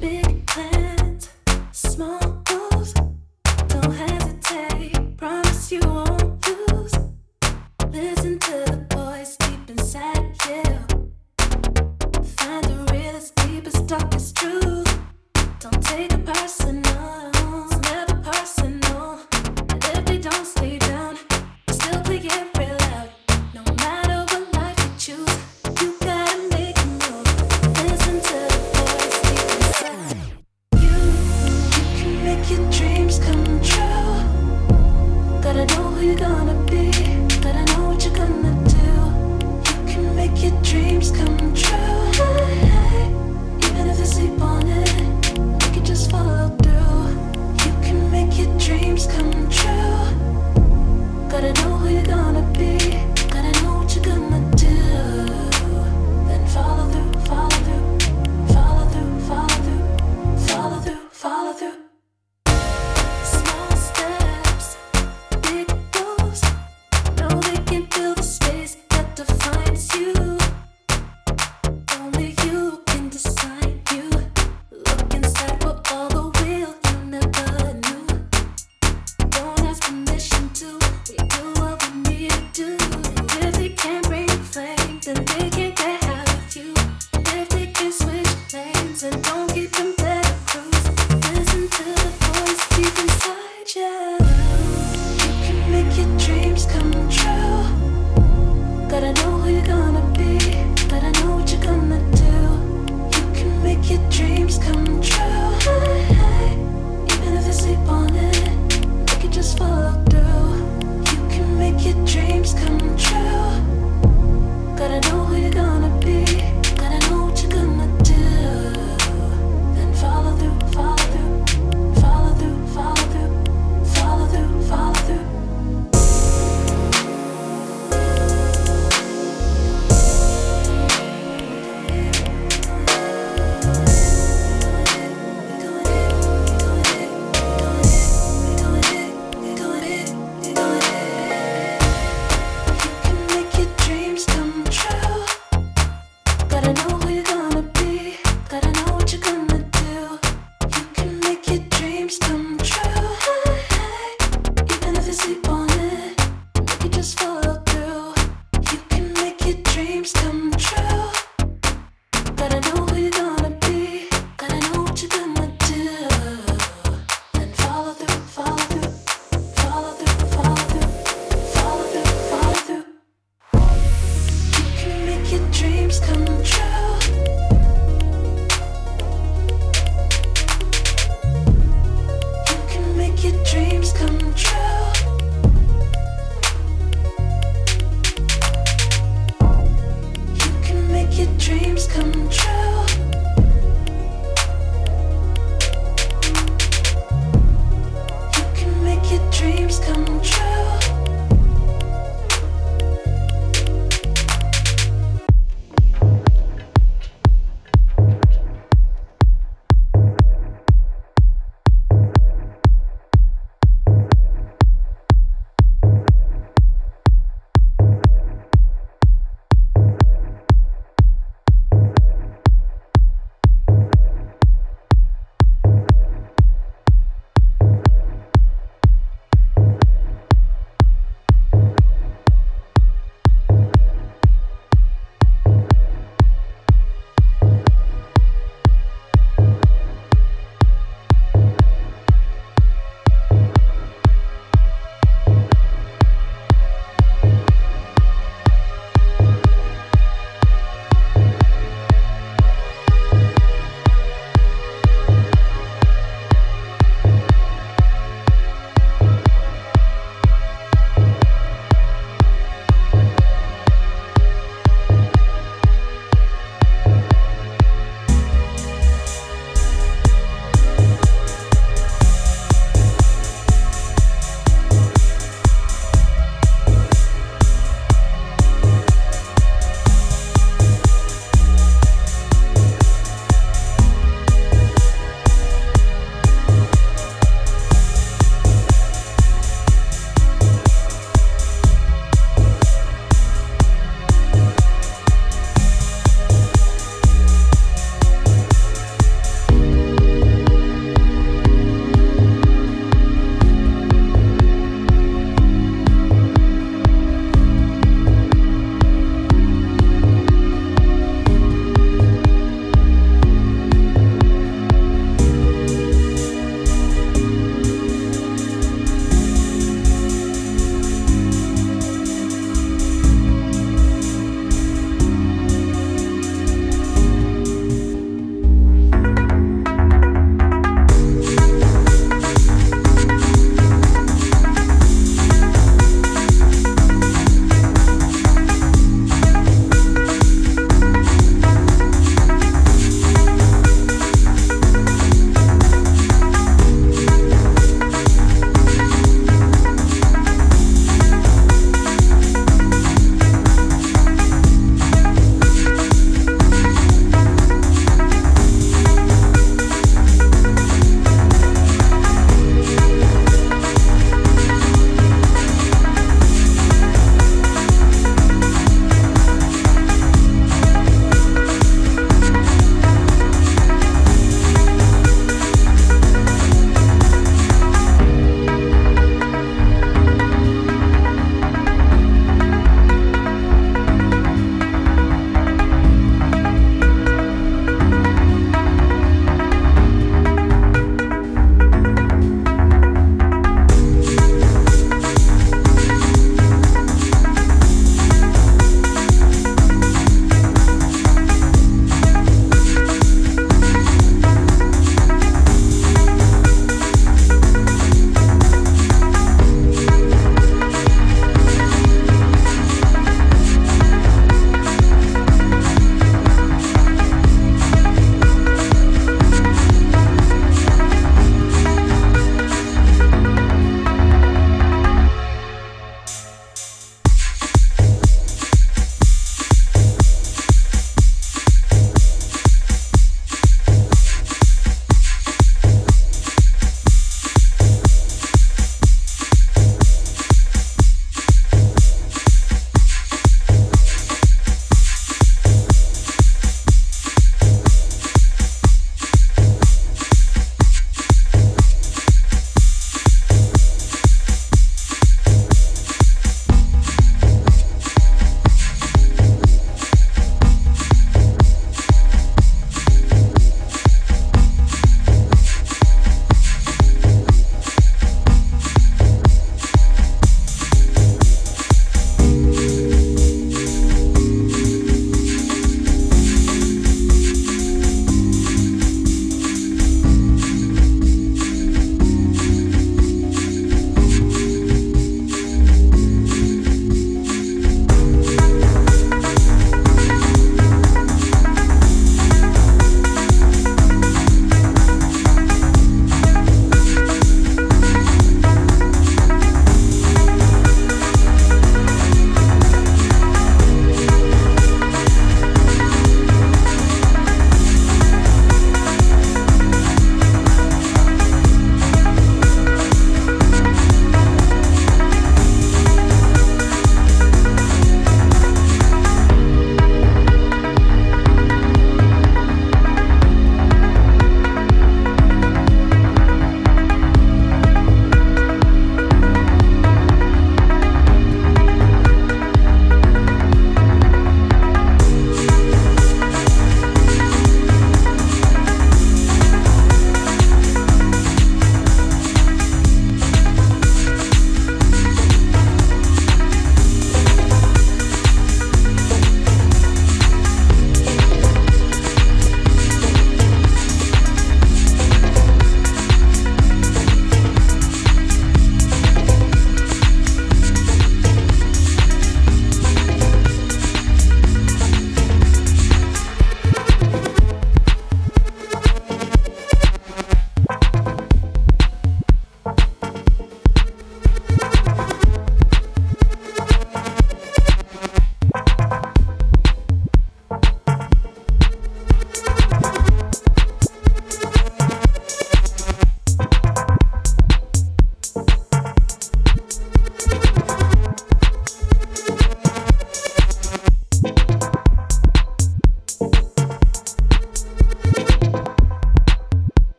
You 0.00 0.87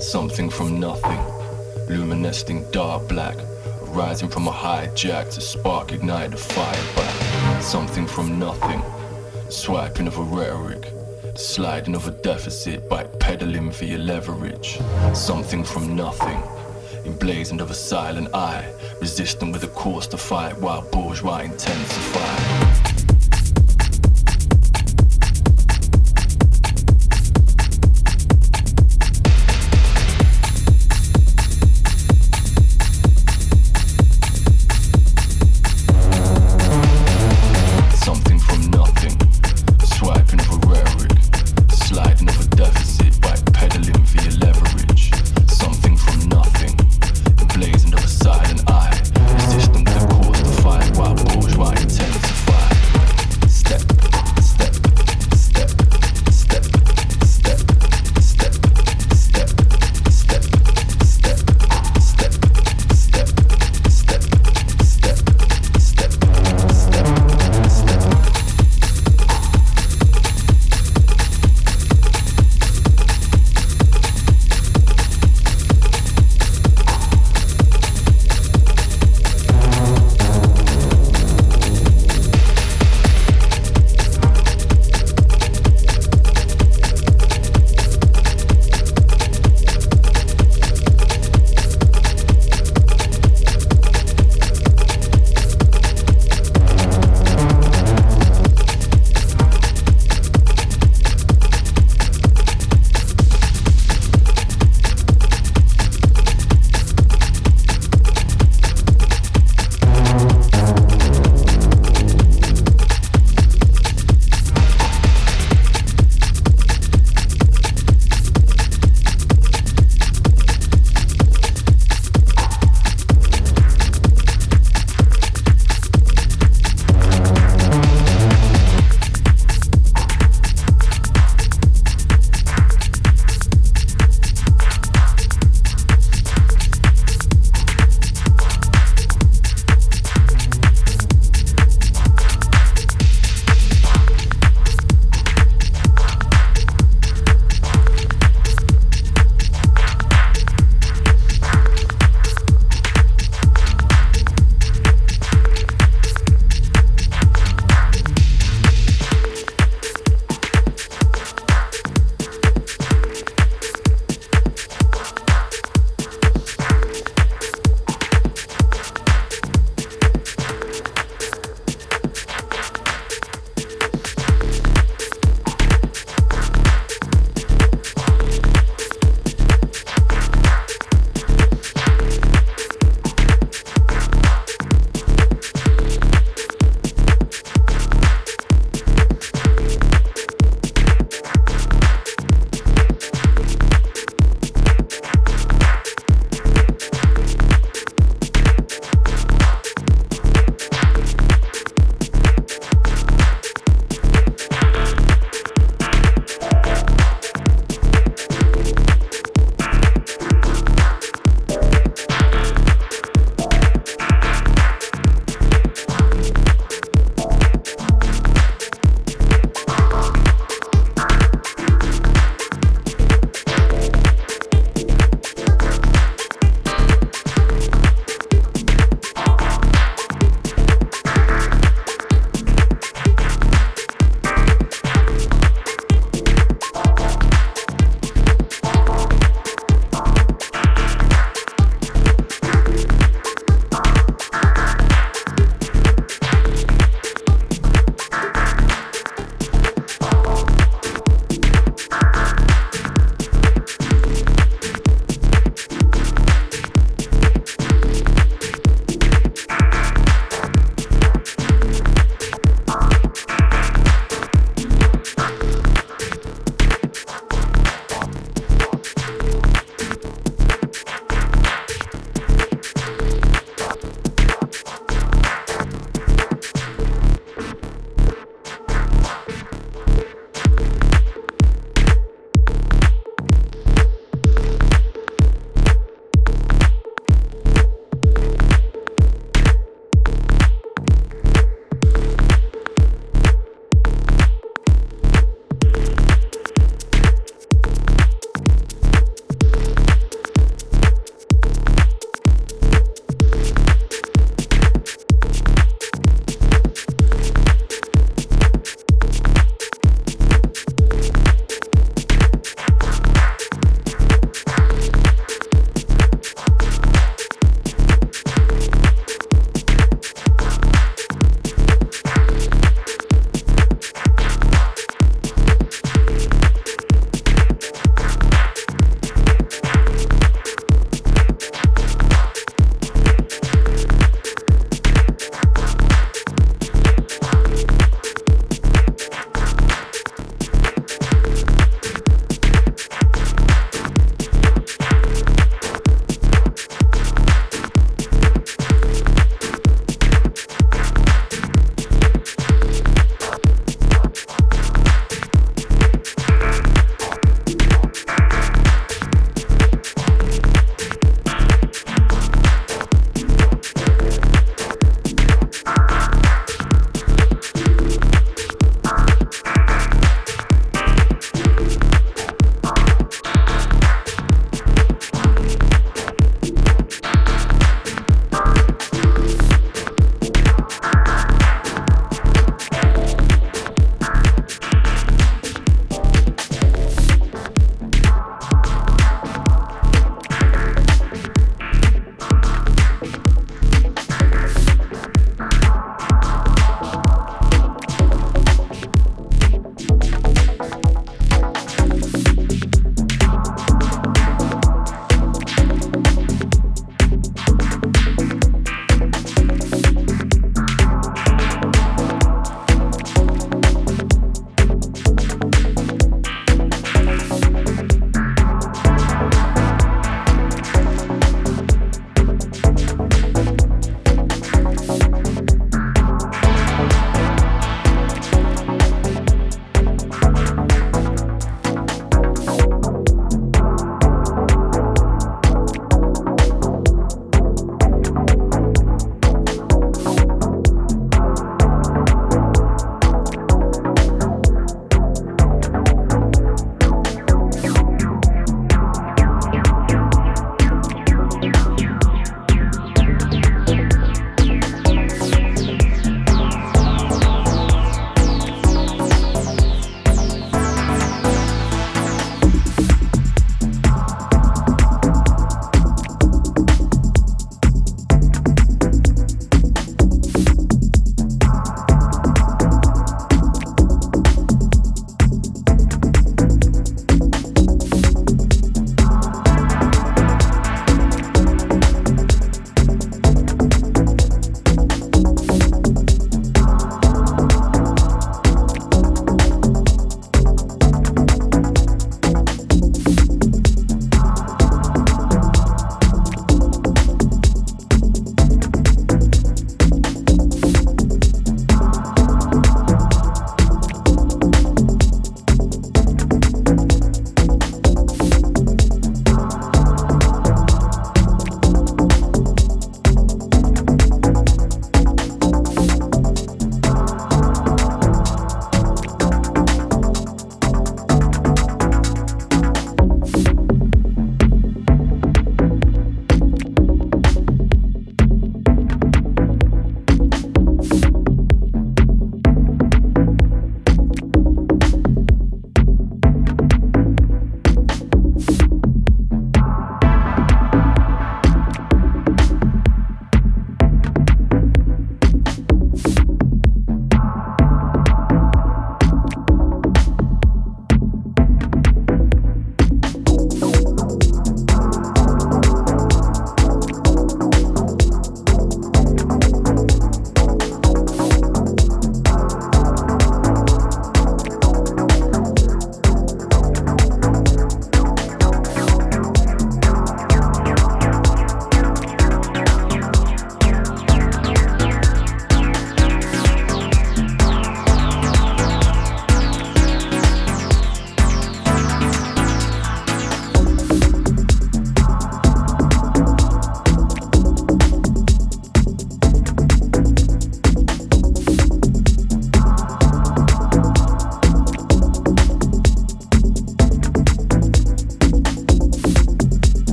Something 0.00 0.50
from 0.50 0.80
nothing. 0.80 1.20
Luminescing 1.88 2.70
dark 2.70 3.08
black. 3.08 3.36
Rising 3.82 4.28
from 4.28 4.48
a 4.48 4.52
hijack 4.52 5.32
to 5.34 5.40
spark, 5.40 5.92
ignite 5.92 6.34
a 6.34 6.36
fire 6.36 6.94
back. 6.94 7.62
Something 7.62 8.06
from 8.06 8.38
nothing. 8.38 8.82
Swiping 9.48 10.06
of 10.06 10.18
a 10.18 10.22
rhetoric. 10.22 10.92
Sliding 11.34 11.94
of 11.94 12.06
a 12.08 12.10
deficit 12.10 12.88
by 12.88 13.04
peddling 13.20 13.70
for 13.70 13.84
your 13.84 13.98
leverage. 13.98 14.78
Something 15.14 15.64
from 15.64 15.94
nothing 15.94 16.42
emblazoned 17.06 17.60
of 17.60 17.70
a 17.70 17.74
silent 17.74 18.34
eye, 18.34 18.68
resisting 19.00 19.52
with 19.52 19.64
a 19.64 19.68
course 19.68 20.06
to 20.08 20.16
fight 20.16 20.58
while 20.58 20.82
bourgeois 20.90 21.38
intensify. 21.38 22.85